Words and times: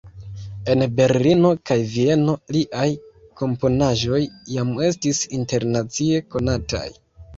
En 0.73 0.83
Berlino 0.99 1.51
kaj 1.71 1.77
Vieno 1.91 2.35
liaj 2.57 2.87
komponaĵoj 3.43 4.23
jam 4.57 4.73
estis 4.89 5.21
internacie 5.41 6.25
konataj. 6.37 6.87